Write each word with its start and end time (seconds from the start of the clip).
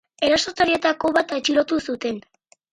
Erasotzaileetako 0.27 1.13
bat 1.19 1.37
atxilotu 1.39 1.81
zuten. 1.89 2.21